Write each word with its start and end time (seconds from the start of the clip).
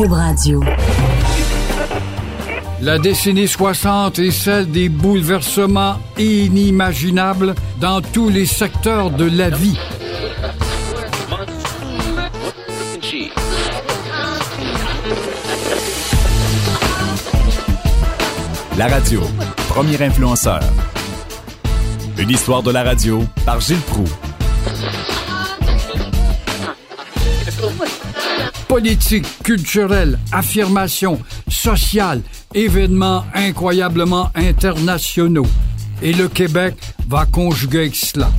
Cube 0.00 0.12
Radio. 0.12 0.62
La 2.80 2.98
décennie 2.98 3.46
60 3.46 4.18
est 4.18 4.30
celle 4.30 4.70
des 4.70 4.88
bouleversements 4.88 5.96
inimaginables 6.16 7.54
dans 7.78 8.00
tous 8.00 8.30
les 8.30 8.46
secteurs 8.46 9.10
de 9.10 9.26
la 9.26 9.50
vie. 9.50 9.76
La 18.78 18.88
radio, 18.88 19.20
premier 19.68 20.02
influenceur. 20.02 20.60
Une 22.16 22.30
histoire 22.30 22.62
de 22.62 22.70
la 22.70 22.84
radio 22.84 23.22
par 23.44 23.60
Gilles 23.60 23.76
Proux. 23.80 24.29
Politique, 28.70 29.26
culturelle, 29.42 30.16
affirmation, 30.30 31.18
sociale, 31.48 32.22
événements 32.54 33.24
incroyablement 33.34 34.30
internationaux. 34.36 35.48
Et 36.02 36.12
le 36.12 36.28
Québec 36.28 36.76
va 37.08 37.26
conjuguer 37.26 37.80
avec 37.80 37.96
cela. 37.96 38.30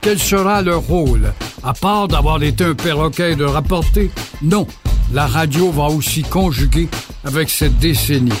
Quel 0.00 0.18
sera 0.18 0.62
leur 0.62 0.80
rôle? 0.80 1.34
À 1.62 1.74
part 1.74 2.08
d'avoir 2.08 2.42
été 2.42 2.64
un 2.64 2.74
perroquet 2.74 3.36
de 3.36 3.44
rapporter, 3.44 4.10
non. 4.40 4.66
La 5.12 5.26
radio 5.26 5.70
va 5.70 5.88
aussi 5.88 6.22
conjuguer 6.22 6.88
avec 7.22 7.50
cette 7.50 7.78
décennie. 7.78 8.32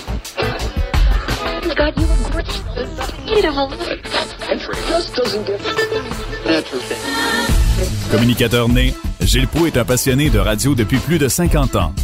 Communicateur 8.10 8.66
né, 8.70 8.94
Gilles 9.26 9.48
Proux 9.48 9.66
est 9.66 9.78
un 9.78 9.84
passionné 9.84 10.28
de 10.28 10.38
radio 10.38 10.74
depuis 10.74 10.98
plus 10.98 11.18
de 11.18 11.28
50 11.28 11.76
ans. 11.76 11.94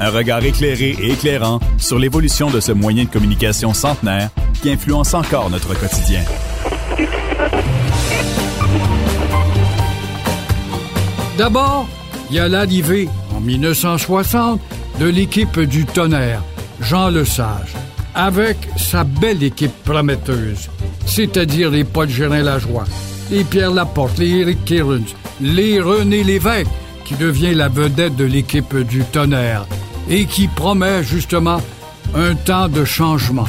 Un 0.00 0.10
regard 0.10 0.42
éclairé 0.42 0.96
et 0.98 1.12
éclairant 1.12 1.60
sur 1.78 1.98
l'évolution 1.98 2.50
de 2.50 2.58
ce 2.58 2.72
moyen 2.72 3.04
de 3.04 3.08
communication 3.10 3.74
centenaire 3.74 4.30
qui 4.62 4.70
influence 4.70 5.12
encore 5.14 5.50
notre 5.50 5.78
quotidien. 5.78 6.22
D'abord, 11.36 11.86
il 12.30 12.36
y 12.36 12.38
a 12.38 12.48
l'arrivée, 12.48 13.08
en 13.36 13.40
1960, 13.40 14.60
de 15.00 15.06
l'équipe 15.06 15.60
du 15.60 15.84
tonnerre, 15.84 16.42
Jean 16.80 17.08
Lesage, 17.10 17.74
avec 18.14 18.56
sa 18.76 19.04
belle 19.04 19.42
équipe 19.42 19.74
prometteuse, 19.84 20.70
c'est-à-dire 21.04 21.70
les 21.70 21.84
Paul 21.84 22.08
Gérin-Lajoie, 22.08 22.84
les 23.30 23.44
Pierre 23.44 23.72
Laporte, 23.72 24.18
les 24.18 24.30
Éric 24.30 24.64
Keruns, 24.64 25.14
les 25.44 25.78
René 25.78 26.24
Lévesque, 26.24 26.70
qui 27.04 27.14
devient 27.16 27.54
la 27.54 27.68
vedette 27.68 28.16
de 28.16 28.24
l'équipe 28.24 28.74
du 28.74 29.04
tonnerre 29.04 29.66
et 30.08 30.24
qui 30.24 30.48
promet 30.48 31.04
justement 31.04 31.60
un 32.14 32.34
temps 32.34 32.68
de 32.68 32.86
changement. 32.86 33.46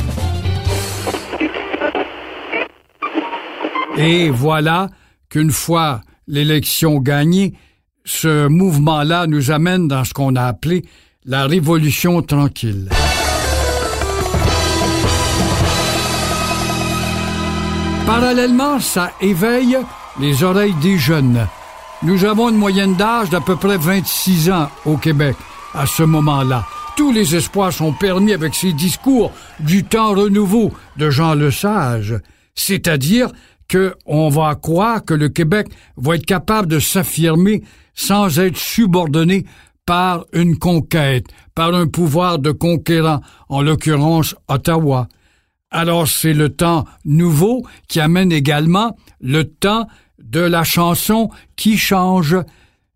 Et 3.97 4.29
voilà 4.29 4.89
qu'une 5.29 5.51
fois 5.51 6.01
l'élection 6.27 6.99
gagnée, 6.99 7.53
ce 8.03 8.49
mouvement-là 8.49 9.25
nous 9.25 9.51
amène 9.51 9.87
dans 9.87 10.03
ce 10.03 10.13
qu'on 10.13 10.35
a 10.35 10.43
appelé 10.43 10.83
la 11.23 11.47
révolution 11.47 12.21
tranquille. 12.21 12.89
Parallèlement, 18.05 18.81
ça 18.81 19.13
éveille 19.21 19.77
les 20.19 20.43
oreilles 20.43 20.75
des 20.81 20.97
jeunes. 20.97 21.47
Nous 22.05 22.23
avons 22.23 22.49
une 22.49 22.57
moyenne 22.57 22.95
d'âge 22.95 23.31
d'à 23.31 23.41
peu 23.41 23.55
près 23.55 23.79
26 23.79 24.51
ans 24.51 24.69
au 24.85 24.95
Québec 24.95 25.35
à 25.73 25.87
ce 25.87 26.03
moment-là. 26.03 26.63
Tous 26.95 27.11
les 27.11 27.35
espoirs 27.35 27.73
sont 27.73 27.93
permis 27.93 28.31
avec 28.31 28.53
ces 28.53 28.73
discours 28.73 29.31
du 29.59 29.83
temps 29.83 30.13
renouveau 30.13 30.71
de 30.97 31.09
Jean 31.09 31.33
Lesage, 31.33 32.13
c'est-à-dire 32.53 33.29
que 33.67 33.95
on 34.05 34.29
va 34.29 34.53
croire 34.53 35.03
que 35.03 35.15
le 35.15 35.29
Québec 35.29 35.65
va 35.97 36.15
être 36.15 36.27
capable 36.27 36.67
de 36.67 36.77
s'affirmer 36.77 37.63
sans 37.95 38.37
être 38.37 38.57
subordonné 38.57 39.47
par 39.87 40.25
une 40.31 40.59
conquête, 40.59 41.25
par 41.55 41.73
un 41.73 41.87
pouvoir 41.87 42.37
de 42.37 42.51
conquérant, 42.51 43.21
en 43.49 43.63
l'occurrence 43.63 44.35
Ottawa. 44.47 45.07
Alors 45.71 46.07
c'est 46.07 46.33
le 46.33 46.49
temps 46.49 46.85
nouveau 47.03 47.63
qui 47.87 47.99
amène 47.99 48.31
également 48.31 48.95
le 49.21 49.43
temps 49.43 49.87
de 50.25 50.41
la 50.41 50.63
chanson 50.63 51.29
qui 51.55 51.77
change. 51.77 52.35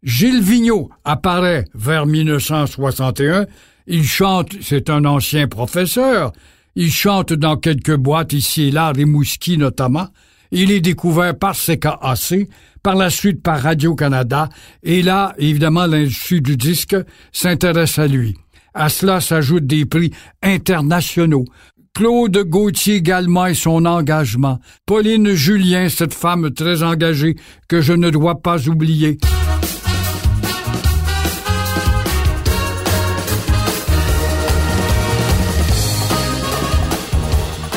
Gilles 0.03 0.41
Vigneault 0.41 0.89
apparaît 1.03 1.65
vers 1.73 2.05
1961. 2.05 3.45
Il 3.87 4.05
chante, 4.05 4.51
c'est 4.61 4.89
un 4.89 5.05
ancien 5.05 5.47
professeur. 5.47 6.31
Il 6.75 6.91
chante 6.91 7.33
dans 7.33 7.57
quelques 7.57 7.95
boîtes 7.95 8.33
ici 8.33 8.63
et 8.63 8.71
là, 8.71 8.91
Rimouski 8.91 9.57
notamment. 9.57 10.07
Il 10.51 10.71
est 10.71 10.81
découvert 10.81 11.37
par 11.37 11.55
CKAC, 11.55 12.47
par 12.81 12.95
la 12.95 13.09
suite 13.09 13.43
par 13.43 13.61
Radio-Canada, 13.61 14.49
et 14.81 15.03
là, 15.03 15.35
évidemment, 15.37 15.85
l'industrie 15.85 16.41
du 16.41 16.57
disque 16.57 16.95
s'intéresse 17.31 17.99
à 17.99 18.07
lui. 18.07 18.35
À 18.73 18.89
cela 18.89 19.21
s'ajoutent 19.21 19.67
des 19.67 19.85
prix 19.85 20.11
internationaux. 20.41 21.45
Claude 21.93 22.37
Gauthier 22.37 22.95
également 22.95 23.45
et 23.45 23.53
son 23.53 23.85
engagement. 23.85 24.59
Pauline 24.85 25.33
Julien, 25.33 25.89
cette 25.89 26.13
femme 26.13 26.51
très 26.51 26.83
engagée 26.83 27.35
que 27.67 27.81
je 27.81 27.93
ne 27.93 28.09
dois 28.09 28.41
pas 28.41 28.67
oublier. 28.67 29.17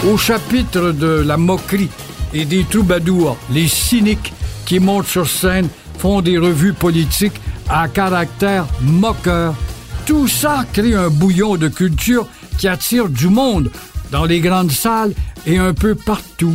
Au 0.09 0.17
chapitre 0.17 0.91
de 0.93 1.23
la 1.25 1.37
moquerie 1.37 1.89
et 2.35 2.45
des 2.45 2.65
troubadours, 2.65 3.37
les 3.53 3.69
cyniques 3.69 4.33
qui 4.67 4.81
montent 4.81 5.07
sur 5.07 5.29
scène 5.29 5.69
font 5.99 6.21
des 6.23 6.39
revues 6.39 6.73
politiques 6.73 7.41
à 7.69 7.87
caractère 7.89 8.67
moqueur. 8.83 9.55
Tout 10.05 10.27
ça 10.27 10.65
crée 10.73 10.95
un 10.95 11.09
bouillon 11.09 11.57
de 11.57 11.69
culture 11.69 12.27
qui 12.59 12.67
attire 12.67 13.09
du 13.09 13.29
monde 13.29 13.71
dans 14.13 14.27
les 14.27 14.41
grandes 14.41 14.71
salles 14.71 15.15
et 15.47 15.59
un 15.59 15.75
peu 15.75 15.97
partout. 15.97 16.55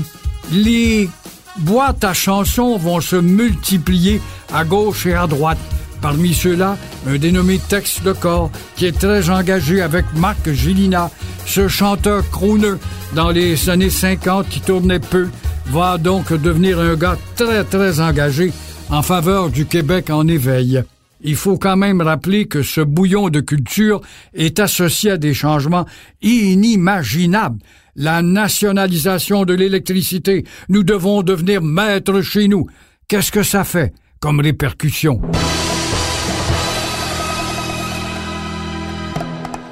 Les 0.51 1.09
boîtes 1.57 2.03
à 2.03 2.13
chansons 2.13 2.77
vont 2.77 3.01
se 3.01 3.17
multiplier 3.17 4.21
à 4.53 4.63
gauche 4.63 5.05
et 5.07 5.15
à 5.15 5.27
droite. 5.27 5.57
Parmi 6.01 6.33
ceux-là, 6.33 6.77
un 7.07 7.17
dénommé 7.17 7.57
Tex 7.57 8.03
de 8.03 8.13
Corps, 8.13 8.51
qui 8.75 8.85
est 8.85 8.97
très 8.97 9.31
engagé 9.31 9.81
avec 9.81 10.05
Marc 10.15 10.49
Gélina, 10.51 11.09
ce 11.45 11.67
chanteur 11.67 12.23
crooner 12.29 12.75
dans 13.13 13.31
les 13.31 13.69
années 13.69 13.89
50 13.89 14.47
qui 14.47 14.61
tournait 14.61 14.99
peu, 14.99 15.27
va 15.65 15.97
donc 15.97 16.31
devenir 16.31 16.79
un 16.79 16.95
gars 16.95 17.17
très 17.35 17.63
très 17.63 17.99
engagé 17.99 18.53
en 18.89 19.01
faveur 19.01 19.49
du 19.49 19.65
Québec 19.65 20.11
en 20.11 20.27
éveil. 20.27 20.83
Il 21.21 21.35
faut 21.35 21.57
quand 21.57 21.77
même 21.77 22.01
rappeler 22.01 22.45
que 22.45 22.61
ce 22.61 22.81
bouillon 22.81 23.29
de 23.29 23.39
culture 23.39 24.01
est 24.33 24.59
associé 24.59 25.11
à 25.11 25.17
des 25.17 25.33
changements 25.33 25.85
inimaginables. 26.21 27.59
La 27.95 28.21
nationalisation 28.21 29.43
de 29.43 29.53
l'électricité. 29.53 30.45
Nous 30.69 30.83
devons 30.83 31.23
devenir 31.23 31.63
maîtres 31.63 32.21
chez 32.21 32.47
nous. 32.47 32.67
Qu'est-ce 33.07 33.31
que 33.31 33.41
ça 33.41 33.63
fait 33.63 33.93
comme 34.19 34.39
répercussion? 34.39 35.21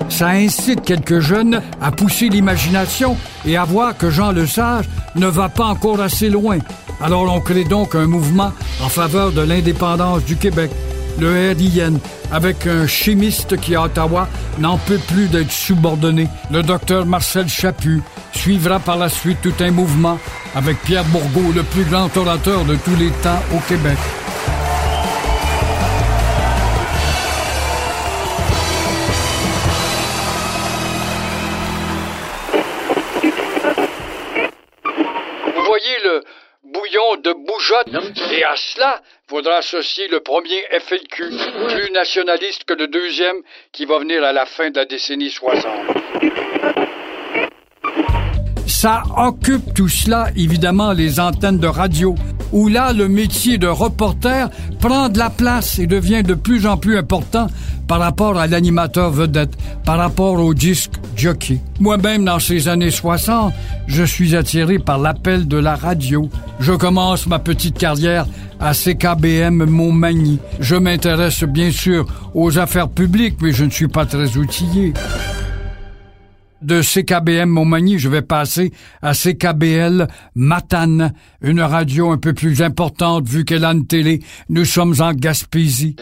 Ça 0.09 0.29
incite 0.29 0.81
quelques 0.81 1.19
jeunes 1.19 1.61
à 1.81 1.91
pousser 1.91 2.29
l'imagination 2.29 3.17
et 3.45 3.57
à 3.57 3.65
voir 3.65 3.97
que 3.97 4.09
Jean 4.09 4.31
Lesage 4.31 4.85
ne 5.15 5.27
va 5.27 5.49
pas 5.49 5.65
encore 5.65 5.99
assez 5.99 6.29
loin. 6.29 6.59
Alors 7.01 7.31
on 7.31 7.41
crée 7.41 7.65
donc 7.65 7.95
un 7.95 8.07
mouvement 8.07 8.53
en 8.81 8.89
faveur 8.89 9.33
de 9.33 9.41
l'indépendance 9.41 10.23
du 10.23 10.37
Québec 10.37 10.71
le 11.19 11.53
RIN, 11.53 11.99
avec 12.31 12.67
un 12.67 12.87
chimiste 12.87 13.57
qui, 13.57 13.75
à 13.75 13.83
Ottawa, 13.83 14.27
n'en 14.59 14.77
peut 14.77 14.99
plus 15.07 15.27
d'être 15.27 15.51
subordonné. 15.51 16.27
Le 16.51 16.63
docteur 16.63 17.05
Marcel 17.05 17.47
Chaput 17.47 18.01
suivra 18.33 18.79
par 18.79 18.97
la 18.97 19.09
suite 19.09 19.41
tout 19.41 19.53
un 19.59 19.71
mouvement 19.71 20.17
avec 20.55 20.81
Pierre 20.81 21.05
Bourgault, 21.05 21.51
le 21.53 21.63
plus 21.63 21.83
grand 21.83 22.15
orateur 22.17 22.65
de 22.65 22.75
tous 22.75 22.95
les 22.95 23.09
temps 23.09 23.41
au 23.53 23.59
Québec. 23.67 23.97
Et 38.31 38.43
à 38.43 38.55
cela, 38.55 39.01
faudra 39.27 39.57
associer 39.57 40.07
le 40.07 40.19
premier 40.19 40.61
FLQ, 40.71 41.23
plus 41.69 41.91
nationaliste 41.91 42.63
que 42.65 42.73
le 42.73 42.87
deuxième, 42.87 43.41
qui 43.71 43.85
va 43.85 43.99
venir 43.99 44.23
à 44.23 44.33
la 44.33 44.45
fin 44.45 44.69
de 44.69 44.77
la 44.77 44.85
décennie 44.85 45.29
60. 45.29 45.71
Ça 48.85 49.01
occupe 49.17 49.73
tout 49.73 49.89
cela, 49.89 50.27
évidemment, 50.35 50.93
les 50.93 51.19
antennes 51.19 51.57
de 51.57 51.65
radio, 51.65 52.13
où 52.51 52.67
là, 52.67 52.93
le 52.93 53.07
métier 53.07 53.57
de 53.57 53.65
reporter 53.65 54.51
prend 54.79 55.09
de 55.09 55.17
la 55.17 55.31
place 55.31 55.79
et 55.79 55.87
devient 55.87 56.21
de 56.21 56.35
plus 56.35 56.67
en 56.67 56.77
plus 56.77 56.95
important 56.95 57.47
par 57.87 57.97
rapport 57.97 58.37
à 58.37 58.45
l'animateur 58.45 59.09
vedette, 59.09 59.57
par 59.85 59.97
rapport 59.97 60.39
au 60.39 60.53
disque 60.53 60.91
jockey. 61.15 61.61
Moi-même, 61.79 62.25
dans 62.25 62.37
ces 62.37 62.67
années 62.67 62.91
60, 62.91 63.53
je 63.87 64.03
suis 64.03 64.35
attiré 64.35 64.77
par 64.77 64.99
l'appel 64.99 65.47
de 65.47 65.57
la 65.57 65.75
radio. 65.75 66.29
Je 66.59 66.73
commence 66.73 67.25
ma 67.25 67.39
petite 67.39 67.79
carrière 67.79 68.27
à 68.59 68.75
CKBM 68.75 69.65
Montmagny. 69.65 70.37
Je 70.59 70.75
m'intéresse 70.75 71.43
bien 71.43 71.71
sûr 71.71 72.05
aux 72.35 72.59
affaires 72.59 72.89
publiques, 72.89 73.37
mais 73.41 73.51
je 73.51 73.65
ne 73.65 73.71
suis 73.71 73.87
pas 73.87 74.05
très 74.05 74.37
outillé 74.37 74.93
de 76.65 76.81
CKBM 76.81 77.49
Montmagny, 77.49 77.99
je 77.99 78.09
vais 78.09 78.21
passer 78.21 78.71
à 79.01 79.13
CKBL 79.13 80.07
Matane, 80.33 81.13
une 81.41 81.61
radio 81.61 82.11
un 82.11 82.17
peu 82.17 82.33
plus 82.33 82.61
importante 82.61 83.27
vu 83.27 83.45
qu'elle 83.45 83.63
a 83.65 83.71
une 83.71 83.85
télé. 83.85 84.19
Nous 84.49 84.65
sommes 84.65 84.95
en 84.99 85.13
Gaspésie. 85.13 85.95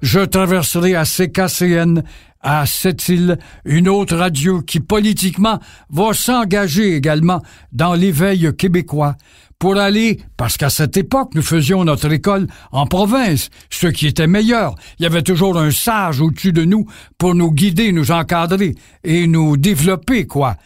Je 0.00 0.20
traverserai 0.20 0.94
à 0.94 1.04
CKCN 1.04 2.02
à 2.40 2.64
Sept-Îles, 2.64 3.38
une 3.64 3.88
autre 3.88 4.16
radio 4.16 4.62
qui 4.62 4.78
politiquement 4.78 5.58
va 5.90 6.12
s'engager 6.12 6.94
également 6.94 7.42
dans 7.72 7.94
l'éveil 7.94 8.54
québécois 8.56 9.16
pour 9.58 9.78
aller, 9.78 10.18
parce 10.36 10.56
qu'à 10.56 10.70
cette 10.70 10.96
époque, 10.96 11.30
nous 11.34 11.42
faisions 11.42 11.84
notre 11.84 12.12
école 12.12 12.46
en 12.72 12.86
province, 12.86 13.48
ce 13.70 13.86
qui 13.86 14.06
était 14.06 14.26
meilleur. 14.26 14.74
Il 14.98 15.04
y 15.04 15.06
avait 15.06 15.22
toujours 15.22 15.58
un 15.58 15.70
sage 15.70 16.20
au-dessus 16.20 16.52
de 16.52 16.64
nous 16.64 16.86
pour 17.18 17.34
nous 17.34 17.50
guider, 17.50 17.92
nous 17.92 18.10
encadrer 18.10 18.74
et 19.04 19.26
nous 19.26 19.56
développer, 19.56 20.26
quoi. 20.26 20.56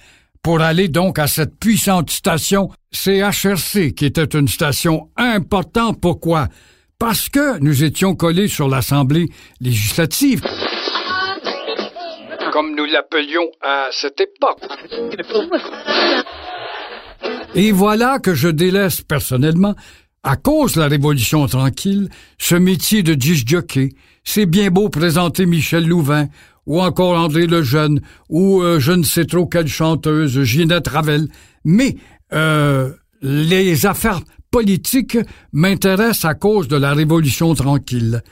Pour 0.43 0.61
aller 0.63 0.89
donc 0.89 1.19
à 1.19 1.27
cette 1.27 1.59
puissante 1.61 2.11
station 2.11 2.71
CHRC, 2.93 3.93
qui 3.95 4.07
était 4.07 4.25
une 4.25 4.49
station 4.49 5.09
importante. 5.17 6.01
Pourquoi? 6.01 6.49
Parce 6.99 7.29
que 7.29 7.59
nous 7.59 7.85
étions 7.85 8.15
collés 8.15 8.49
sur 8.49 8.69
l'Assemblée 8.69 9.29
législative 9.61 10.43
comme 12.53 12.75
nous 12.75 12.85
l'appelions 12.85 13.49
à 13.63 13.89
cette 13.93 14.21
époque. 14.21 14.59
Et 17.55 17.73
voilà 17.73 18.19
que 18.21 18.35
je 18.35 18.49
délaisse 18.49 19.03
personnellement, 19.03 19.75
à 20.23 20.37
cause 20.37 20.75
de 20.75 20.81
la 20.81 20.89
Révolution 20.89 21.47
tranquille, 21.47 22.09
ce 22.39 22.55
métier 22.55 23.03
de 23.03 23.15
disjockey. 23.15 23.91
C'est 24.23 24.47
bien 24.47 24.71
beau 24.71 24.89
présenter 24.89 25.47
Michel 25.47 25.87
Louvain, 25.89 26.29
ou 26.67 26.81
encore 26.81 27.19
André 27.19 27.47
Lejeune, 27.47 28.01
ou 28.29 28.63
euh, 28.63 28.79
je 28.79 28.93
ne 28.93 29.03
sais 29.03 29.25
trop 29.25 29.47
quelle 29.47 29.67
chanteuse, 29.67 30.43
Ginette 30.45 30.89
Ravel, 30.89 31.27
mais 31.65 31.97
euh, 32.33 32.93
les 33.23 33.87
affaires 33.87 34.21
politiques 34.53 35.19
m'intéressent 35.53 36.27
à 36.31 36.35
cause 36.35 36.69
de 36.69 36.77
la 36.77 36.95
Révolution 36.95 37.55
tranquille. 37.55 38.23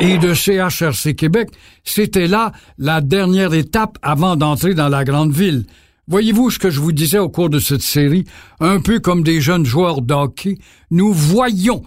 Et 0.00 0.18
de 0.18 0.34
CHRC 0.34 1.14
Québec, 1.14 1.50
c'était 1.84 2.26
là 2.26 2.52
la 2.78 3.00
dernière 3.00 3.54
étape 3.54 3.98
avant 4.02 4.36
d'entrer 4.36 4.74
dans 4.74 4.88
la 4.88 5.04
grande 5.04 5.32
ville. 5.32 5.66
Voyez-vous 6.06 6.50
ce 6.50 6.58
que 6.58 6.70
je 6.70 6.80
vous 6.80 6.92
disais 6.92 7.18
au 7.18 7.28
cours 7.28 7.48
de 7.48 7.58
cette 7.58 7.82
série, 7.82 8.24
un 8.60 8.80
peu 8.80 9.00
comme 9.00 9.22
des 9.22 9.40
jeunes 9.40 9.64
joueurs 9.64 10.02
d'hockey, 10.02 10.58
nous 10.90 11.12
voyons 11.12 11.82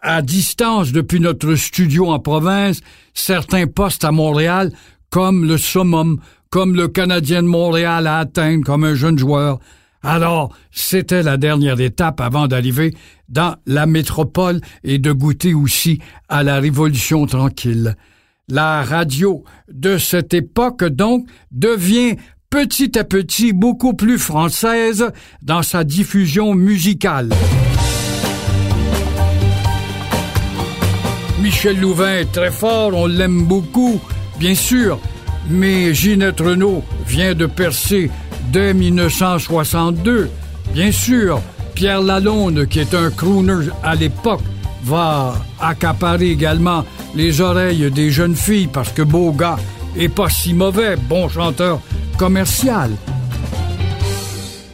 à 0.00 0.22
distance 0.22 0.92
depuis 0.92 1.20
notre 1.20 1.54
studio 1.54 2.08
en 2.08 2.18
province 2.18 2.80
certains 3.14 3.66
postes 3.66 4.04
à 4.04 4.10
Montréal 4.10 4.72
comme 5.10 5.44
le 5.44 5.58
summum, 5.58 6.18
comme 6.50 6.74
le 6.74 6.88
Canadien 6.88 7.42
de 7.42 7.48
Montréal 7.48 8.06
à 8.06 8.18
atteindre 8.18 8.64
comme 8.64 8.84
un 8.84 8.94
jeune 8.94 9.18
joueur. 9.18 9.58
Alors, 10.02 10.54
c'était 10.72 11.22
la 11.22 11.36
dernière 11.36 11.80
étape 11.80 12.20
avant 12.20 12.48
d'arriver 12.48 12.94
dans 13.32 13.56
la 13.66 13.86
métropole 13.86 14.60
et 14.84 14.98
de 14.98 15.10
goûter 15.10 15.54
aussi 15.54 15.98
à 16.28 16.44
la 16.44 16.60
Révolution 16.60 17.26
tranquille. 17.26 17.96
La 18.48 18.82
radio 18.82 19.42
de 19.72 19.98
cette 19.98 20.34
époque, 20.34 20.84
donc, 20.84 21.26
devient 21.50 22.16
petit 22.50 22.98
à 22.98 23.04
petit 23.04 23.52
beaucoup 23.52 23.94
plus 23.94 24.18
française 24.18 25.10
dans 25.40 25.62
sa 25.62 25.84
diffusion 25.84 26.54
musicale. 26.54 27.30
Michel 31.40 31.80
Louvain 31.80 32.18
est 32.18 32.30
très 32.30 32.52
fort, 32.52 32.94
on 32.94 33.06
l'aime 33.06 33.44
beaucoup, 33.44 34.00
bien 34.38 34.54
sûr, 34.54 35.00
mais 35.50 35.92
Ginette 35.94 36.40
Renault 36.40 36.84
vient 37.06 37.34
de 37.34 37.46
percer 37.46 38.10
dès 38.52 38.74
1962. 38.74 40.30
Bien 40.72 40.92
sûr, 40.92 41.40
Pierre 41.82 42.00
Lalonde, 42.00 42.68
qui 42.68 42.78
est 42.78 42.94
un 42.94 43.10
crooner 43.10 43.66
à 43.82 43.96
l'époque, 43.96 44.44
va 44.84 45.34
accaparer 45.58 46.30
également 46.30 46.84
les 47.16 47.40
oreilles 47.40 47.90
des 47.90 48.08
jeunes 48.12 48.36
filles 48.36 48.68
parce 48.72 48.92
que 48.92 49.02
beau 49.02 49.32
gars 49.32 49.56
est 49.96 50.08
pas 50.08 50.28
si 50.28 50.54
mauvais, 50.54 50.94
bon 50.94 51.28
chanteur 51.28 51.80
commercial. 52.16 52.92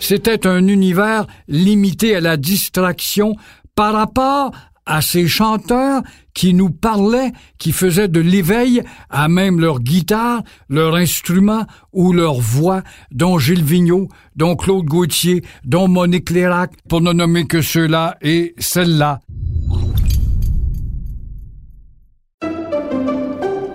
C'était 0.00 0.46
un 0.46 0.68
univers 0.68 1.24
limité 1.48 2.14
à 2.14 2.20
la 2.20 2.36
distraction 2.36 3.36
par 3.74 3.94
rapport 3.94 4.50
à 4.88 5.02
ces 5.02 5.28
chanteurs 5.28 6.02
qui 6.34 6.54
nous 6.54 6.70
parlaient, 6.70 7.32
qui 7.58 7.72
faisaient 7.72 8.08
de 8.08 8.20
l'éveil 8.20 8.82
à 9.10 9.28
même 9.28 9.60
leur 9.60 9.80
guitare, 9.80 10.42
leur 10.68 10.94
instrument 10.96 11.66
ou 11.92 12.12
leur 12.12 12.40
voix, 12.40 12.82
dont 13.12 13.38
Gilles 13.38 13.64
Vigneault, 13.64 14.08
dont 14.34 14.56
Claude 14.56 14.86
Gauthier, 14.86 15.44
dont 15.64 15.88
Monique 15.88 16.30
Lérac, 16.30 16.72
pour 16.88 17.02
ne 17.02 17.12
nommer 17.12 17.46
que 17.46 17.60
ceux-là 17.60 18.16
et 18.22 18.54
celles-là. 18.58 19.20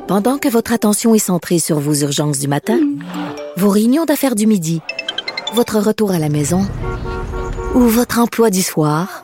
Pendant 0.08 0.38
que 0.38 0.50
votre 0.50 0.74
attention 0.74 1.14
est 1.16 1.20
centrée 1.20 1.60
sur 1.60 1.80
vos 1.80 1.94
urgences 1.94 2.40
du 2.40 2.48
matin, 2.48 2.80
vos 3.56 3.70
réunions 3.70 4.06
d'affaires 4.06 4.36
du 4.36 4.48
midi, 4.48 4.82
votre 5.54 5.80
retour 5.80 6.12
à 6.12 6.20
la 6.20 6.30
maison 6.30 6.68
ou 7.76 7.82
votre 7.82 8.20
emploi 8.20 8.50
du 8.50 8.62
soir, 8.62 9.24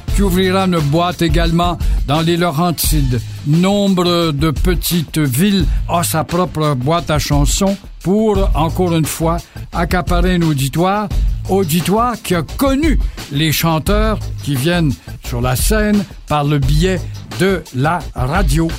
qui 0.15 0.21
ouvrira 0.21 0.65
une 0.65 0.79
boîte 0.79 1.21
également 1.21 1.77
dans 2.07 2.21
les 2.21 2.37
Laurentides. 2.37 3.21
Nombre 3.47 4.31
de 4.31 4.51
petites 4.51 5.17
villes 5.17 5.65
ont 5.89 6.03
sa 6.03 6.23
propre 6.23 6.75
boîte 6.75 7.09
à 7.09 7.19
chansons 7.19 7.77
pour, 8.03 8.49
encore 8.55 8.95
une 8.95 9.05
fois, 9.05 9.37
accaparer 9.71 10.35
un 10.35 10.41
auditoire, 10.41 11.07
auditoire 11.49 12.15
qui 12.21 12.35
a 12.35 12.41
connu 12.41 12.99
les 13.31 13.51
chanteurs 13.51 14.19
qui 14.43 14.55
viennent 14.55 14.93
sur 15.25 15.41
la 15.41 15.55
scène 15.55 16.03
par 16.27 16.43
le 16.43 16.59
biais 16.59 16.99
de 17.39 17.63
la 17.75 17.99
radio. 18.15 18.69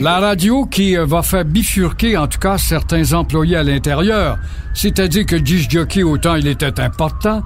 La 0.00 0.20
radio 0.20 0.66
qui 0.66 0.96
euh, 0.96 1.06
va 1.06 1.22
faire 1.22 1.44
bifurquer 1.44 2.16
en 2.16 2.26
tout 2.26 2.38
cas 2.38 2.58
certains 2.58 3.12
employés 3.12 3.56
à 3.56 3.62
l'intérieur, 3.62 4.38
c'est-à-dire 4.74 5.26
que 5.26 5.36
disc 5.36 5.70
jockey 5.70 6.02
autant 6.02 6.36
il 6.36 6.46
était 6.46 6.80
important, 6.80 7.42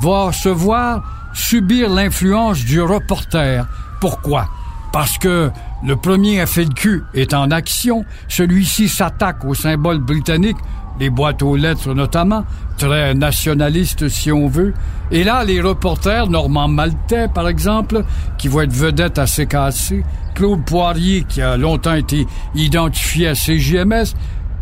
va 0.00 0.32
se 0.32 0.48
voir 0.48 1.30
subir 1.34 1.90
l'influence 1.90 2.64
du 2.64 2.80
reporter. 2.80 3.66
Pourquoi? 4.00 4.48
Parce 4.92 5.18
que 5.18 5.50
le 5.84 5.96
premier 5.96 6.44
FLQ 6.46 7.02
est 7.14 7.34
en 7.34 7.50
action, 7.50 8.04
celui-ci 8.28 8.88
s'attaque 8.88 9.44
au 9.44 9.54
symbole 9.54 9.98
britannique 9.98 10.56
les 11.00 11.10
boîtes 11.10 11.42
aux 11.42 11.56
lettres 11.56 11.94
notamment, 11.94 12.44
très 12.78 13.14
nationalistes 13.14 14.08
si 14.08 14.32
on 14.32 14.48
veut. 14.48 14.74
Et 15.10 15.24
là, 15.24 15.44
les 15.44 15.60
reporters, 15.60 16.28
Normand 16.28 16.68
Maltais 16.68 17.28
par 17.28 17.48
exemple, 17.48 18.04
qui 18.38 18.48
vont 18.48 18.62
être 18.62 18.72
vedettes 18.72 19.18
à 19.18 19.26
CKC, 19.26 20.04
Claude 20.34 20.64
Poirier, 20.64 21.24
qui 21.28 21.42
a 21.42 21.56
longtemps 21.56 21.94
été 21.94 22.26
identifié 22.54 23.28
à 23.28 23.34
CGMS, 23.34 24.14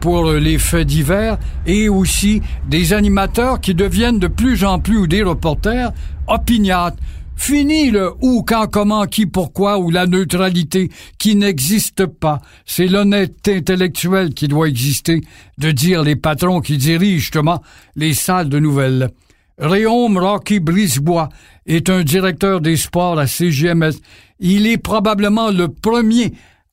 pour 0.04 0.32
les 0.32 0.58
faits 0.58 0.86
divers 0.86 1.38
et 1.64 1.88
aussi 1.88 2.42
des 2.68 2.92
animateurs 2.92 3.58
qui 3.58 3.74
deviennent 3.74 4.18
de 4.18 4.26
plus 4.26 4.62
en 4.62 4.78
plus 4.78 5.08
des 5.08 5.22
reporters 5.22 5.92
opiniâtres. 6.26 6.98
Fini 7.36 7.90
le 7.90 8.12
où, 8.22 8.42
quand, 8.42 8.66
comment, 8.68 9.06
qui, 9.06 9.26
pourquoi 9.26 9.78
ou 9.78 9.90
la 9.90 10.06
neutralité 10.06 10.90
qui 11.18 11.36
n'existe 11.36 12.06
pas. 12.06 12.40
C'est 12.64 12.86
l'honnêteté 12.86 13.56
intellectuelle 13.56 14.34
qui 14.34 14.48
doit 14.48 14.68
exister 14.68 15.20
de 15.58 15.70
dire 15.70 16.02
les 16.02 16.16
patrons 16.16 16.60
qui 16.60 16.78
dirigent 16.78 17.20
justement 17.20 17.62
les 17.96 18.14
salles 18.14 18.48
de 18.48 18.58
nouvelles. 18.58 19.10
Réaume 19.58 20.18
Rocky 20.18 20.58
Brisebois 20.58 21.28
est 21.66 21.88
un 21.88 22.02
directeur 22.02 22.60
des 22.60 22.76
sports 22.76 23.18
à 23.18 23.26
CGMS. 23.26 23.92
Il 24.40 24.66
est 24.66 24.78
probablement 24.78 25.50
le 25.50 25.68
premier 25.68 26.32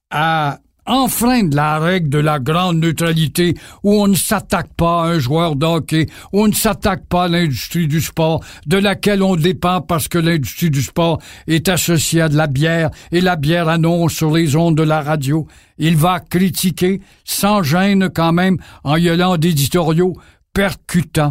à 0.09 0.59
enfreindre 0.85 1.55
la 1.55 1.79
règle 1.79 2.09
de 2.09 2.17
la 2.17 2.39
grande 2.39 2.79
neutralité 2.79 3.55
où 3.83 4.01
on 4.01 4.07
ne 4.07 4.15
s'attaque 4.15 4.73
pas 4.75 5.03
à 5.03 5.07
un 5.07 5.19
joueur 5.19 5.55
d'hockey, 5.55 6.07
où 6.33 6.43
on 6.43 6.47
ne 6.47 6.53
s'attaque 6.53 7.05
pas 7.05 7.25
à 7.25 7.27
l'industrie 7.27 7.88
du 7.88 8.01
sport, 8.01 8.43
de 8.65 8.77
laquelle 8.77 9.23
on 9.23 9.35
dépend 9.35 9.81
parce 9.81 10.07
que 10.07 10.17
l'industrie 10.17 10.69
du 10.71 10.81
sport 10.81 11.19
est 11.47 11.69
associée 11.69 12.21
à 12.21 12.29
de 12.29 12.38
la 12.38 12.47
bière 12.47 12.89
et 13.11 13.21
la 13.21 13.35
bière 13.35 13.69
annonce 13.69 14.13
sur 14.13 14.31
les 14.31 14.55
ondes 14.55 14.77
de 14.77 14.83
la 14.83 15.01
radio. 15.01 15.47
Il 15.77 15.97
va 15.97 16.19
critiquer 16.19 17.01
sans 17.23 17.63
gêne 17.63 18.09
quand 18.13 18.33
même 18.33 18.57
en 18.83 18.97
y 18.97 19.09
allant 19.09 19.38
d'éditoriaux 19.38 20.15
percutants. 20.53 21.29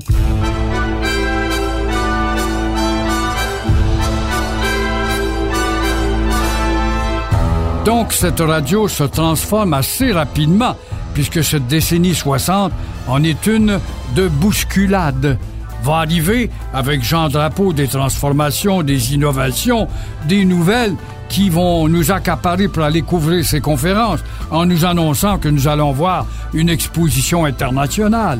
Donc 7.90 8.12
cette 8.12 8.38
radio 8.38 8.86
se 8.86 9.02
transforme 9.02 9.74
assez 9.74 10.12
rapidement, 10.12 10.76
puisque 11.12 11.42
cette 11.42 11.66
décennie 11.66 12.14
60 12.14 12.70
en 13.08 13.24
est 13.24 13.48
une 13.48 13.80
de 14.14 14.28
bousculade. 14.28 15.36
Va 15.82 15.96
arriver 15.96 16.50
avec 16.72 17.02
Jean 17.02 17.28
Drapeau 17.28 17.72
des 17.72 17.88
transformations, 17.88 18.84
des 18.84 19.12
innovations, 19.12 19.88
des 20.28 20.44
nouvelles 20.44 20.94
qui 21.28 21.50
vont 21.50 21.88
nous 21.88 22.12
accaparer 22.12 22.68
pour 22.68 22.84
aller 22.84 23.02
couvrir 23.02 23.44
ces 23.44 23.60
conférences 23.60 24.20
en 24.52 24.66
nous 24.66 24.84
annonçant 24.84 25.38
que 25.38 25.48
nous 25.48 25.66
allons 25.66 25.90
voir 25.90 26.26
une 26.54 26.68
exposition 26.68 27.44
internationale. 27.44 28.38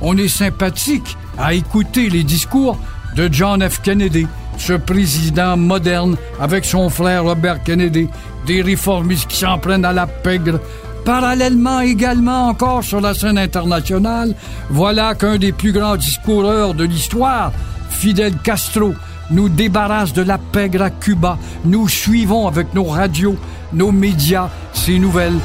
On 0.00 0.18
est 0.18 0.26
sympathique 0.26 1.16
à 1.38 1.54
écouter 1.54 2.10
les 2.10 2.24
discours 2.24 2.76
de 3.14 3.28
John 3.30 3.62
F. 3.62 3.80
Kennedy, 3.80 4.26
ce 4.58 4.74
président 4.74 5.56
moderne 5.56 6.16
avec 6.40 6.64
son 6.64 6.88
frère 6.88 7.24
Robert 7.24 7.62
Kennedy, 7.62 8.08
des 8.46 8.62
réformistes 8.62 9.28
qui 9.28 9.38
s'en 9.38 9.58
prennent 9.58 9.84
à 9.84 9.92
la 9.92 10.06
pègre. 10.06 10.60
Parallèlement 11.04 11.80
également 11.80 12.48
encore 12.48 12.82
sur 12.82 13.00
la 13.00 13.12
scène 13.12 13.36
internationale, 13.36 14.34
voilà 14.70 15.14
qu'un 15.14 15.36
des 15.36 15.52
plus 15.52 15.72
grands 15.72 15.96
discoureurs 15.96 16.74
de 16.74 16.84
l'histoire, 16.84 17.52
Fidel 17.90 18.34
Castro, 18.42 18.94
nous 19.30 19.48
débarrasse 19.48 20.12
de 20.12 20.22
la 20.22 20.38
pègre 20.38 20.82
à 20.82 20.90
Cuba. 20.90 21.38
Nous 21.64 21.88
suivons 21.88 22.46
avec 22.46 22.74
nos 22.74 22.84
radios, 22.84 23.36
nos 23.72 23.92
médias, 23.92 24.48
ces 24.72 24.98
nouvelles. 24.98 25.38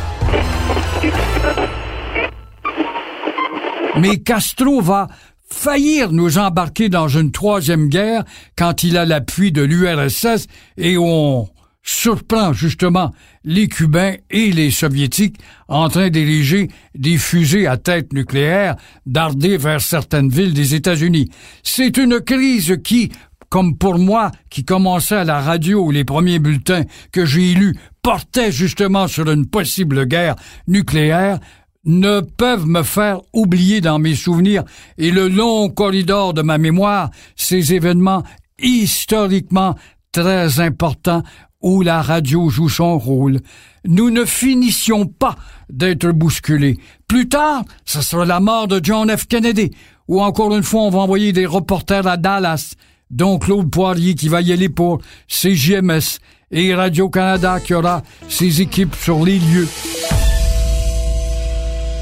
Mais 3.98 4.18
Castro 4.18 4.82
va 4.82 5.08
faillir 5.51 6.12
nous 6.12 6.38
embarquer 6.38 6.89
dans 6.89 7.08
une 7.08 7.32
troisième 7.32 7.89
guerre 7.89 8.24
quand 8.58 8.84
il 8.84 8.98
a 8.98 9.06
l'appui 9.06 9.51
de 9.51 9.62
l'URSS 9.62 10.48
et 10.77 10.98
on 10.98 11.48
surprend 11.82 12.53
justement 12.53 13.13
les 13.44 13.68
Cubains 13.68 14.15
et 14.29 14.51
les 14.51 14.70
Soviétiques 14.70 15.38
en 15.68 15.89
train 15.89 16.10
d'ériger 16.10 16.70
des 16.94 17.18
fusées 17.18 17.68
à 17.68 17.77
tête 17.77 18.13
nucléaire 18.13 18.75
darder 19.06 19.58
vers 19.58 19.82
certaines 19.82 20.29
villes 20.29 20.53
des 20.53 20.75
États-Unis. 20.75 21.29
C'est 21.63 21.98
une 21.98 22.20
crise 22.20 22.77
qui, 22.84 23.12
comme 23.50 23.77
pour 23.77 23.98
moi, 23.98 24.32
qui 24.50 24.63
commençait 24.63 25.15
à 25.15 25.24
la 25.24 25.41
radio 25.41 25.89
les 25.89 26.03
premiers 26.03 26.39
bulletins 26.39 26.84
que 27.12 27.25
j'ai 27.25 27.53
lus 27.53 27.75
portaient 28.01 28.51
justement 28.51 29.08
sur 29.08 29.29
une 29.29 29.48
possible 29.48 30.06
guerre 30.06 30.36
nucléaire, 30.68 31.39
ne 31.86 32.21
peuvent 32.21 32.67
me 32.67 32.83
faire 32.83 33.21
oublier 33.33 33.81
dans 33.81 34.00
mes 34.00 34.15
souvenirs 34.15 34.63
et 34.98 35.12
le 35.12 35.27
long 35.27 35.69
corridor 35.69 36.33
de 36.33 36.41
ma 36.41 36.57
mémoire 36.57 37.09
ces 37.36 37.74
événements 37.74 38.24
historiquement 38.62 39.75
très 40.12 40.59
importants 40.59 41.24
où 41.62 41.81
la 41.81 42.01
radio 42.01 42.50
joue 42.50 42.69
son 42.69 42.98
rôle. 42.98 43.39
Nous 43.86 44.09
ne 44.09 44.25
finissions 44.25 45.05
pas 45.05 45.36
d'être 45.69 46.09
bousculés. 46.12 46.77
Plus 47.07 47.27
tard, 47.27 47.63
ce 47.86 48.01
sera 48.01 48.25
la 48.25 48.39
mort 48.39 48.67
de 48.67 48.79
John 48.83 49.15
F. 49.15 49.27
Kennedy, 49.27 49.71
ou 50.07 50.21
encore 50.21 50.55
une 50.55 50.63
fois, 50.63 50.81
on 50.81 50.89
va 50.89 51.00
envoyer 51.00 51.33
des 51.33 51.45
reporters 51.45 52.07
à 52.07 52.17
Dallas, 52.17 52.74
dont 53.09 53.39
Claude 53.39 53.69
Poirier 53.69 54.15
qui 54.15 54.27
va 54.27 54.41
y 54.41 54.51
aller 54.51 54.69
pour 54.69 55.00
CGMS 55.27 56.19
et 56.51 56.74
Radio-Canada 56.75 57.59
qui 57.59 57.74
aura 57.74 58.03
ses 58.27 58.62
équipes 58.62 58.95
sur 58.95 59.24
les 59.24 59.39
lieux. 59.39 59.67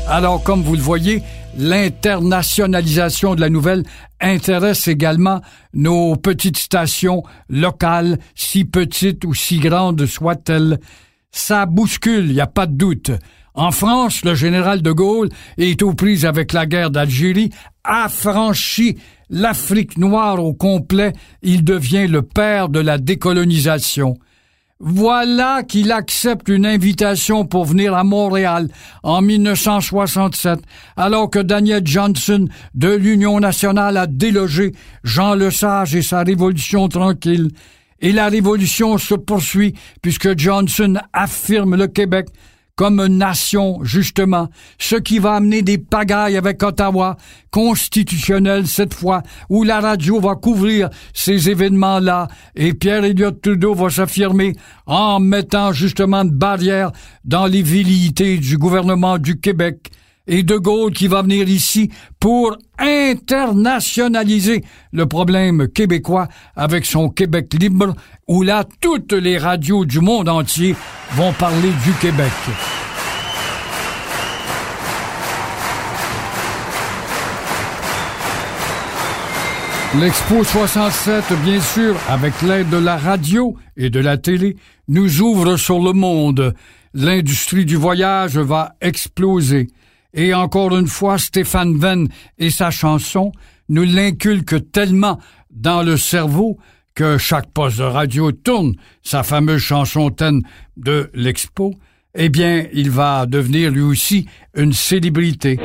Alors, 0.09 0.41
comme 0.41 0.61
vous 0.61 0.75
le 0.75 0.81
voyez, 0.81 1.21
l'internationalisation 1.57 3.35
de 3.35 3.41
la 3.41 3.49
nouvelle 3.49 3.83
intéresse 4.21 4.87
également 4.87 5.41
nos 5.73 6.15
petites 6.15 6.57
stations 6.57 7.23
locales, 7.49 8.17
si 8.33 8.63
petites 8.63 9.25
ou 9.25 9.33
si 9.33 9.59
grandes 9.59 10.05
soient-elles. 10.05 10.79
Ça 11.31 11.65
bouscule, 11.65 12.27
il 12.27 12.33
n'y 12.35 12.41
a 12.41 12.47
pas 12.47 12.67
de 12.67 12.75
doute. 12.77 13.11
En 13.53 13.71
France, 13.71 14.23
le 14.23 14.33
général 14.33 14.81
de 14.81 14.91
Gaulle 14.91 15.29
est 15.57 15.81
aux 15.81 15.93
prises 15.93 16.25
avec 16.25 16.53
la 16.53 16.65
guerre 16.65 16.91
d'Algérie, 16.91 17.49
a 17.83 18.07
franchi 18.07 18.97
l'Afrique 19.29 19.97
noire 19.97 20.41
au 20.41 20.53
complet, 20.53 21.11
il 21.41 21.65
devient 21.65 22.07
le 22.07 22.21
père 22.21 22.69
de 22.69 22.79
la 22.79 22.97
décolonisation. 22.97 24.15
Voilà 24.79 25.63
qu'il 25.63 25.91
accepte 25.91 26.49
une 26.49 26.65
invitation 26.65 27.45
pour 27.45 27.65
venir 27.65 27.95
à 27.95 28.03
Montréal 28.03 28.67
en 29.01 29.23
1967, 29.23 30.59
alors 30.95 31.31
que 31.31 31.39
Daniel 31.39 31.81
Johnson 31.83 32.47
de 32.75 32.93
l'Union 32.93 33.39
nationale 33.39 33.97
a 33.97 34.05
délogé 34.05 34.73
Jean 35.03 35.33
Lesage 35.33 35.95
et 35.95 36.03
sa 36.03 36.21
révolution 36.21 36.89
tranquille. 36.89 37.49
Et 38.01 38.11
la 38.11 38.29
révolution 38.29 38.99
se 38.99 39.15
poursuit 39.15 39.73
puisque 40.03 40.37
Johnson 40.37 40.99
affirme 41.11 41.75
le 41.75 41.87
Québec 41.87 42.27
comme 42.77 43.07
nation, 43.07 43.83
justement, 43.83 44.49
ce 44.77 44.95
qui 44.95 45.17
va 45.17 45.33
amener 45.33 45.63
des 45.63 45.79
pagailles 45.79 46.37
avec 46.37 46.61
Ottawa, 46.61 47.17
constitutionnel 47.49 48.67
cette 48.67 48.93
fois, 48.93 49.23
où 49.49 49.63
la 49.63 49.81
radio 49.81 50.19
va 50.21 50.35
couvrir 50.35 50.89
ces 51.11 51.49
événements-là, 51.49 52.27
et 52.55 52.75
Pierre 52.75 53.03
Elliott 53.03 53.41
Trudeau 53.41 53.73
va 53.73 53.89
s'affirmer 53.89 54.53
en 54.85 55.19
mettant 55.19 55.73
justement 55.73 56.23
de 56.23 56.29
barrières 56.29 56.91
dans 57.25 57.47
les 57.47 57.63
velléités 57.63 58.37
du 58.37 58.59
gouvernement 58.59 59.17
du 59.17 59.39
Québec 59.39 59.89
et 60.27 60.43
De 60.43 60.57
Gaulle 60.57 60.93
qui 60.93 61.07
va 61.07 61.21
venir 61.21 61.47
ici 61.49 61.89
pour 62.19 62.57
internationaliser 62.77 64.63
le 64.91 65.05
problème 65.05 65.67
québécois 65.67 66.27
avec 66.55 66.85
son 66.85 67.09
Québec 67.09 67.53
libre, 67.53 67.95
où 68.27 68.43
là, 68.43 68.65
toutes 68.81 69.13
les 69.13 69.37
radios 69.37 69.85
du 69.85 69.99
monde 69.99 70.29
entier 70.29 70.75
vont 71.13 71.33
parler 71.33 71.71
du 71.83 71.93
Québec. 72.01 72.31
L'Expo 79.95 80.43
67, 80.43 81.23
bien 81.43 81.61
sûr, 81.61 81.95
avec 82.07 82.41
l'aide 82.41 82.69
de 82.69 82.77
la 82.77 82.97
radio 82.97 83.55
et 83.77 83.89
de 83.89 83.99
la 83.99 84.17
télé, 84.17 84.57
nous 84.89 85.21
ouvre 85.21 85.55
sur 85.55 85.79
le 85.79 85.93
monde. 85.93 86.53
L'industrie 86.93 87.65
du 87.65 87.77
voyage 87.77 88.37
va 88.37 88.75
exploser. 88.81 89.67
Et 90.13 90.33
encore 90.33 90.75
une 90.77 90.87
fois, 90.87 91.17
Stéphane 91.17 91.77
Venn 91.77 92.07
et 92.37 92.49
sa 92.49 92.71
chanson 92.71 93.31
nous 93.69 93.83
l'inculquent 93.83 94.71
tellement 94.71 95.19
dans 95.51 95.83
le 95.83 95.97
cerveau 95.97 96.57
que 96.95 97.17
chaque 97.17 97.51
poste 97.51 97.77
de 97.77 97.83
radio 97.83 98.31
tourne 98.31 98.73
sa 99.03 99.21
fameuse 99.21 99.61
chanson 99.61 100.09
thème 100.09 100.41
de 100.77 101.11
l'expo, 101.13 101.73
eh 102.15 102.29
bien, 102.29 102.65
il 102.73 102.89
va 102.89 103.27
devenir 103.27 103.69
lui 103.69 103.81
aussi 103.81 104.27
une 104.55 104.73
célébrité. 104.73 105.59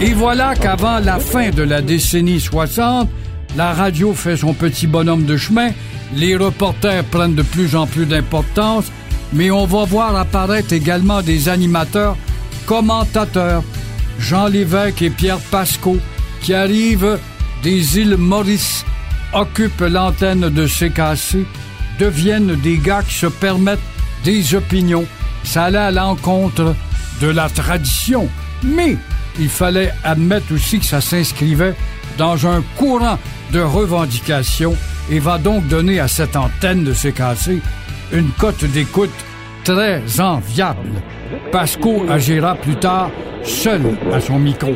Et 0.00 0.12
voilà 0.14 0.54
qu'avant 0.54 0.98
la 1.00 1.18
fin 1.18 1.50
de 1.50 1.62
la 1.62 1.82
décennie 1.82 2.40
60, 2.40 3.08
la 3.56 3.72
radio 3.72 4.12
fait 4.14 4.36
son 4.36 4.54
petit 4.54 4.86
bonhomme 4.86 5.24
de 5.24 5.36
chemin 5.36 5.70
les 6.16 6.36
reporters 6.36 7.04
prennent 7.04 7.34
de 7.34 7.42
plus 7.42 7.74
en 7.74 7.86
plus 7.86 8.06
d'importance, 8.06 8.86
mais 9.32 9.50
on 9.50 9.66
va 9.66 9.84
voir 9.84 10.16
apparaître 10.16 10.72
également 10.72 11.22
des 11.22 11.48
animateurs 11.48 12.16
commentateurs, 12.66 13.62
Jean 14.18 14.46
Lévesque 14.46 15.02
et 15.02 15.10
Pierre 15.10 15.40
Pasco, 15.50 15.98
qui 16.40 16.54
arrivent 16.54 17.18
des 17.62 17.98
îles 17.98 18.16
Maurice, 18.16 18.84
occupent 19.32 19.80
l'antenne 19.80 20.48
de 20.48 20.66
CKC 20.66 21.44
deviennent 21.98 22.54
des 22.56 22.78
gars 22.78 23.02
qui 23.02 23.14
se 23.14 23.26
permettent 23.26 23.78
des 24.24 24.54
opinions. 24.54 25.04
Ça 25.42 25.64
allait 25.64 25.78
à 25.78 25.90
l'encontre 25.90 26.74
de 27.20 27.26
la 27.28 27.48
tradition. 27.48 28.28
Mais 28.62 28.96
il 29.38 29.48
fallait 29.48 29.92
admettre 30.02 30.52
aussi 30.52 30.78
que 30.78 30.86
ça 30.86 31.00
s'inscrivait 31.00 31.74
dans 32.18 32.46
un 32.46 32.62
courant 32.76 33.18
de 33.54 33.60
revendication 33.60 34.74
et 35.10 35.20
va 35.20 35.38
donc 35.38 35.68
donner 35.68 36.00
à 36.00 36.08
cette 36.08 36.34
antenne 36.34 36.82
de 36.82 36.92
CKC 36.92 37.62
une 38.12 38.30
cote 38.30 38.64
d'écoute 38.64 39.14
très 39.62 40.02
enviable. 40.20 40.90
Pasco 41.52 42.04
agira 42.10 42.56
plus 42.56 42.74
tard 42.74 43.10
seul 43.44 43.82
à 44.12 44.18
son 44.18 44.40
micro. 44.40 44.72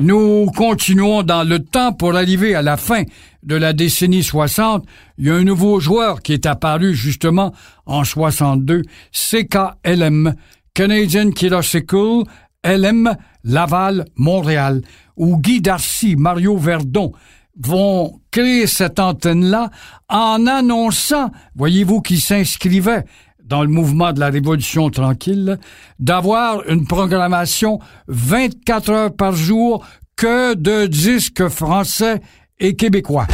Nous 0.00 0.46
continuons 0.54 1.24
dans 1.24 1.42
le 1.42 1.58
temps 1.58 1.92
pour 1.92 2.14
arriver 2.14 2.54
à 2.54 2.62
la 2.62 2.76
fin 2.76 3.02
de 3.42 3.56
la 3.56 3.72
décennie 3.72 4.22
60. 4.22 4.86
Il 5.18 5.26
y 5.26 5.30
a 5.30 5.34
un 5.34 5.42
nouveau 5.42 5.80
joueur 5.80 6.22
qui 6.22 6.32
est 6.32 6.46
apparu 6.46 6.94
justement 6.94 7.52
en 7.84 8.04
62, 8.04 8.82
CKLM, 9.10 10.34
Canadian 10.72 11.30
Classical 11.32 12.22
LM 12.64 13.16
Laval, 13.42 14.04
Montréal, 14.14 14.82
où 15.16 15.36
Guy 15.36 15.60
Darcy, 15.60 16.14
Mario 16.14 16.56
Verdon 16.56 17.12
vont 17.60 18.20
créer 18.30 18.68
cette 18.68 19.00
antenne-là 19.00 19.70
en 20.08 20.46
annonçant, 20.46 21.32
voyez-vous, 21.56 22.02
qu'ils 22.02 22.20
s'inscrivaient 22.20 23.04
dans 23.48 23.62
le 23.62 23.68
mouvement 23.68 24.12
de 24.12 24.20
la 24.20 24.28
Révolution 24.28 24.90
tranquille, 24.90 25.58
d'avoir 25.98 26.68
une 26.68 26.86
programmation 26.86 27.80
24 28.08 28.90
heures 28.90 29.16
par 29.16 29.32
jour 29.32 29.84
que 30.16 30.54
de 30.54 30.86
disques 30.86 31.48
français 31.48 32.20
et 32.60 32.76
québécois. 32.76 33.26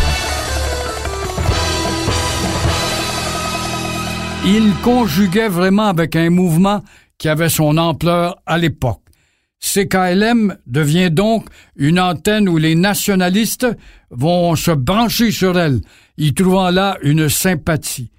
Il 4.47 4.75
conjuguait 4.83 5.49
vraiment 5.49 5.87
avec 5.87 6.17
un 6.17 6.29
mouvement 6.29 6.83
qui 7.17 7.29
avait 7.29 7.49
son 7.49 7.79
ampleur 7.79 8.37
à 8.45 8.59
l'époque. 8.59 9.01
CKLM 9.61 10.59
devient 10.67 11.11
donc 11.11 11.47
une 11.77 11.99
antenne 11.99 12.51
où 12.51 12.59
les 12.59 12.75
nationalistes 12.75 13.67
vont 14.11 14.55
se 14.57 14.73
brancher 14.73 15.31
sur 15.31 15.59
elle, 15.59 15.81
y 16.19 16.35
trouvant 16.35 16.71
là 16.71 16.99
une 17.03 17.31
sympathie. 17.31 18.11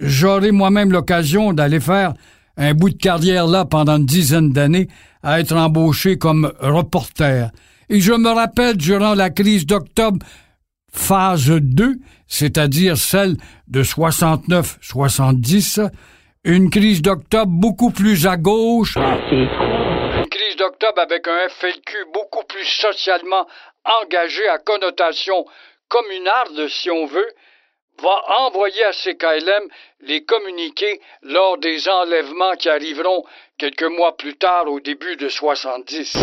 J'aurai 0.00 0.50
moi-même 0.50 0.90
l'occasion 0.90 1.52
d'aller 1.52 1.80
faire 1.80 2.14
un 2.56 2.72
bout 2.74 2.90
de 2.90 2.96
carrière 2.96 3.46
là 3.46 3.64
pendant 3.64 3.96
une 3.96 4.06
dizaine 4.06 4.50
d'années 4.50 4.88
à 5.22 5.38
être 5.40 5.56
embauché 5.56 6.18
comme 6.18 6.52
reporter. 6.60 7.50
Et 7.88 8.00
je 8.00 8.12
me 8.12 8.30
rappelle 8.30 8.76
durant 8.76 9.14
la 9.14 9.30
crise 9.30 9.66
d'octobre, 9.66 10.24
phase 10.92 11.50
2, 11.50 11.96
c'est-à-dire 12.26 12.96
celle 12.96 13.36
de 13.68 13.82
69-70, 13.82 15.88
une 16.44 16.70
crise 16.70 17.02
d'octobre 17.02 17.52
beaucoup 17.52 17.90
plus 17.90 18.26
à 18.26 18.36
gauche. 18.36 18.96
Une 18.96 20.26
crise 20.30 20.56
d'octobre 20.58 21.00
avec 21.02 21.28
un 21.28 21.48
FLQ 21.48 22.06
beaucoup 22.12 22.44
plus 22.48 22.66
socialement 22.66 23.46
engagé 24.02 24.48
à 24.48 24.58
connotation 24.58 25.44
communarde, 25.88 26.68
si 26.68 26.90
on 26.90 27.06
veut, 27.06 27.28
va 28.02 28.46
envoyer 28.46 28.84
à 28.84 28.92
CKLM 28.92 29.68
les 30.06 30.24
communiqués 30.24 31.00
lors 31.22 31.58
des 31.58 31.88
enlèvements 31.88 32.54
qui 32.58 32.68
arriveront 32.68 33.24
quelques 33.58 33.90
mois 33.96 34.16
plus 34.16 34.34
tard 34.36 34.64
au 34.66 34.80
début 34.80 35.16
de 35.16 35.28
70. 35.28 36.16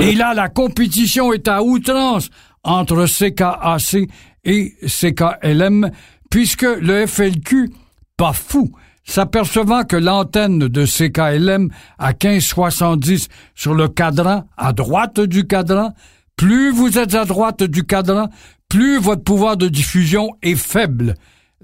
Et 0.00 0.14
là, 0.14 0.34
la 0.34 0.48
compétition 0.48 1.32
est 1.32 1.48
à 1.48 1.62
outrance 1.62 2.30
entre 2.64 3.06
CKAC 3.06 4.08
et 4.44 4.72
CKLM, 4.86 5.90
puisque 6.30 6.62
le 6.62 7.06
FLQ, 7.06 7.70
pas 8.16 8.32
fou, 8.32 8.70
s'apercevant 9.04 9.84
que 9.84 9.96
l'antenne 9.96 10.58
de 10.58 10.84
CKLM 10.84 11.70
à 11.98 12.08
1570 12.08 13.28
sur 13.54 13.74
le 13.74 13.88
cadran, 13.88 14.44
à 14.56 14.72
droite 14.72 15.20
du 15.20 15.46
cadran, 15.46 15.92
plus 16.36 16.70
vous 16.70 16.98
êtes 16.98 17.14
à 17.14 17.24
droite 17.24 17.62
du 17.62 17.84
cadran, 17.84 18.28
plus 18.68 18.98
votre 18.98 19.22
pouvoir 19.22 19.56
de 19.56 19.68
diffusion 19.68 20.30
est 20.42 20.56
faible. 20.56 21.14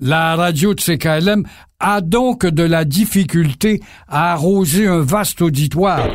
La 0.00 0.36
radio 0.36 0.74
de 0.74 0.80
CKLM 0.80 1.44
a 1.78 2.00
donc 2.00 2.46
de 2.46 2.62
la 2.62 2.84
difficulté 2.84 3.80
à 4.08 4.32
arroser 4.32 4.86
un 4.86 5.00
vaste 5.00 5.42
auditoire. 5.42 6.06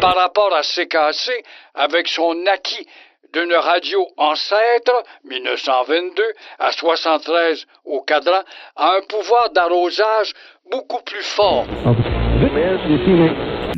Par 0.00 0.16
rapport 0.16 0.54
à 0.54 0.62
CKC, 0.62 1.30
avec 1.74 2.08
son 2.08 2.34
acquis 2.52 2.86
d'une 3.32 3.52
radio 3.52 4.06
ancêtre, 4.16 5.02
1922, 5.28 6.22
à 6.58 6.72
73 6.72 7.66
au 7.84 8.00
cadran, 8.02 8.40
a 8.76 8.96
un 8.96 9.00
pouvoir 9.08 9.50
d'arrosage 9.54 10.32
beaucoup 10.70 11.02
plus 11.04 11.22
fort. 11.22 11.66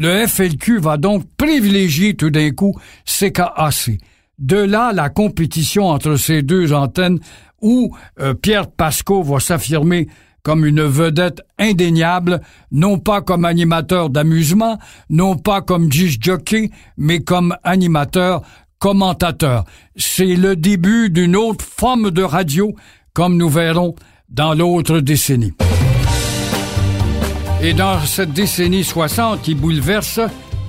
Le 0.01 0.27
FLQ 0.27 0.79
va 0.79 0.97
donc 0.97 1.25
privilégier 1.37 2.15
tout 2.15 2.31
d'un 2.31 2.51
coup 2.51 2.79
CKAC. 3.05 3.99
De 4.39 4.57
là, 4.57 4.93
la 4.93 5.09
compétition 5.09 5.89
entre 5.89 6.17
ces 6.17 6.43
deux 6.43 6.73
antennes 6.73 7.19
où 7.61 7.95
euh, 8.21 8.35
Pierre 8.35 8.71
Pasco 8.71 9.23
va 9.23 9.41
s'affirmer 9.41 10.09
comme 10.43 10.65
une 10.65 10.83
vedette 10.83 11.43
indéniable, 11.59 12.41
non 12.71 12.99
pas 12.99 13.21
comme 13.21 13.45
animateur 13.45 14.11
d'amusement, 14.11 14.79
non 15.11 15.37
pas 15.37 15.61
comme 15.61 15.89
disc 15.89 16.19
jockey, 16.23 16.71
mais 16.97 17.21
comme 17.21 17.57
animateur 17.65 18.43
commentateur. 18.79 19.65
C'est 19.97 20.37
le 20.37 20.57
début 20.57 21.11
d'une 21.11 21.37
autre 21.37 21.65
forme 21.65 22.11
de 22.11 22.23
radio, 22.23 22.75
comme 23.13 23.37
nous 23.37 23.49
verrons 23.49 23.95
dans 24.29 24.55
l'autre 24.55 25.01
décennie. 25.01 25.53
Et 27.61 27.75
dans 27.75 27.99
cette 28.07 28.33
décennie 28.33 28.85
60 28.85 29.43
qui 29.43 29.57
bouleverse, 29.57 30.21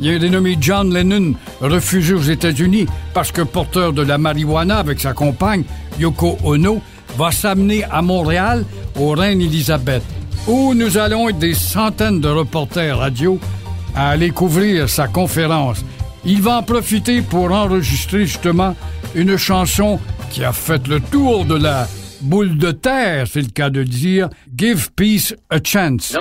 il 0.01 0.15
un 0.15 0.19
dénommé 0.19 0.57
John 0.59 0.93
Lennon, 0.93 1.33
refusé 1.62 2.13
aux 2.13 2.21
États-Unis 2.21 2.85
parce 3.13 3.31
que 3.31 3.41
porteur 3.41 3.91
de 3.93 4.01
la 4.01 4.17
marijuana 4.17 4.77
avec 4.77 4.99
sa 4.99 5.13
compagne, 5.13 5.63
Yoko 5.99 6.38
Ono, 6.43 6.81
va 7.17 7.31
s'amener 7.31 7.83
à 7.83 8.01
Montréal, 8.01 8.65
au 8.97 9.09
Reine 9.12 9.41
Élisabeth, 9.41 10.03
où 10.47 10.73
nous 10.73 10.97
allons 10.97 11.27
être 11.29 11.39
des 11.39 11.53
centaines 11.53 12.21
de 12.21 12.29
reporters 12.29 12.97
radio 12.97 13.39
à 13.95 14.12
aller 14.12 14.29
couvrir 14.29 14.88
sa 14.89 15.07
conférence. 15.07 15.83
Il 16.23 16.41
va 16.41 16.57
en 16.57 16.63
profiter 16.63 17.21
pour 17.21 17.51
enregistrer 17.51 18.25
justement 18.25 18.75
une 19.15 19.38
chanson 19.38 19.99
qui 20.29 20.43
a 20.43 20.53
fait 20.53 20.88
le 20.88 20.99
tour 20.99 21.45
de 21.45 21.55
la 21.55 21.88
boule 22.21 22.57
de 22.57 22.71
terre, 22.71 23.25
c'est 23.31 23.41
le 23.41 23.49
cas 23.49 23.69
de 23.69 23.83
dire, 23.83 24.29
Give 24.55 24.89
Peace 24.95 25.33
a 25.49 25.57
Chance. 25.63 26.15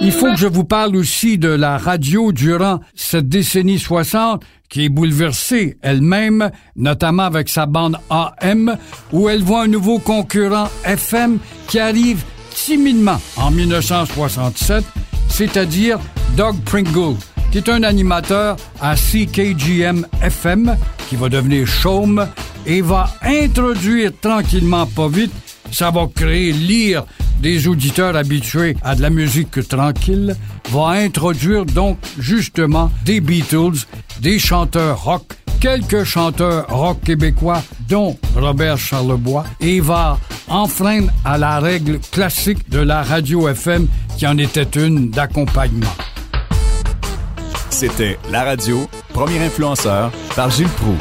Il 0.00 0.12
faut 0.12 0.30
que 0.32 0.38
je 0.38 0.46
vous 0.46 0.64
parle 0.64 0.96
aussi 0.96 1.38
de 1.38 1.48
la 1.48 1.78
radio 1.78 2.32
durant 2.32 2.80
cette 2.94 3.28
décennie 3.28 3.78
60 3.78 4.44
qui 4.68 4.86
est 4.86 4.88
bouleversée 4.88 5.76
elle-même, 5.82 6.50
notamment 6.76 7.24
avec 7.24 7.48
sa 7.48 7.66
bande 7.66 7.98
AM, 8.10 8.76
où 9.12 9.28
elle 9.28 9.42
voit 9.42 9.62
un 9.62 9.68
nouveau 9.68 9.98
concurrent 9.98 10.68
FM 10.84 11.38
qui 11.68 11.78
arrive 11.78 12.24
timidement 12.54 13.20
en 13.36 13.50
1967, 13.50 14.84
c'est-à-dire 15.28 15.98
Doug 16.36 16.56
Pringle, 16.64 17.16
qui 17.52 17.58
est 17.58 17.68
un 17.68 17.82
animateur 17.82 18.56
à 18.80 18.96
CKGM 18.96 20.06
FM, 20.22 20.76
qui 21.08 21.16
va 21.16 21.28
devenir 21.28 21.66
Chaume 21.66 22.26
et 22.66 22.80
va 22.80 23.10
introduire 23.22 24.10
tranquillement, 24.20 24.86
pas 24.86 25.08
vite, 25.08 25.32
ça 25.70 25.90
va 25.90 26.06
créer 26.14 26.52
lire 26.52 27.04
des 27.40 27.68
auditeurs 27.68 28.16
habitués 28.16 28.76
à 28.82 28.94
de 28.94 29.02
la 29.02 29.10
musique 29.10 29.66
tranquille, 29.68 30.36
va 30.70 30.88
introduire 30.90 31.64
donc 31.66 31.98
justement 32.18 32.90
des 33.04 33.20
Beatles, 33.20 33.86
des 34.20 34.38
chanteurs 34.38 35.02
rock, 35.02 35.24
quelques 35.60 36.04
chanteurs 36.04 36.66
rock 36.68 37.00
québécois, 37.02 37.62
dont 37.88 38.16
Robert 38.36 38.78
Charlebois, 38.78 39.44
et 39.60 39.80
va 39.80 40.18
enfreindre 40.48 41.10
à 41.24 41.38
la 41.38 41.58
règle 41.58 41.98
classique 42.12 42.68
de 42.70 42.80
la 42.80 43.02
radio 43.02 43.48
FM 43.48 43.88
qui 44.16 44.26
en 44.26 44.38
était 44.38 44.62
une 44.62 45.10
d'accompagnement. 45.10 45.94
C'était 47.70 48.18
La 48.30 48.44
Radio, 48.44 48.88
premier 49.12 49.40
influenceur, 49.40 50.12
par 50.36 50.48
Gilles 50.50 50.68
Proux. 50.68 50.96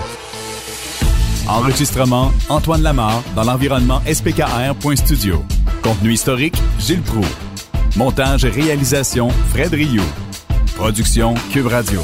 Enregistrement 1.48 2.32
Antoine 2.50 2.82
Lamar 2.82 3.22
dans 3.36 3.44
l'environnement 3.44 4.02
spkr.studio. 4.12 5.44
Contenu 5.82 6.14
historique 6.14 6.56
Gilles 6.80 7.02
Proux. 7.02 7.26
Montage 7.98 8.46
et 8.46 8.50
réalisation 8.50 9.30
Fred 9.50 9.74
Rioux. 9.74 10.02
Production 10.76 11.34
Cube 11.52 11.68
Radio. 11.68 12.02